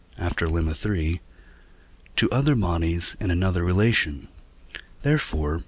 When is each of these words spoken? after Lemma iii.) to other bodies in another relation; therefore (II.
after 0.17 0.47
Lemma 0.47 0.73
iii.) 0.83 1.21
to 2.15 2.27
other 2.31 2.55
bodies 2.55 3.15
in 3.19 3.29
another 3.29 3.63
relation; 3.63 4.29
therefore 5.03 5.57
(II. 5.57 5.59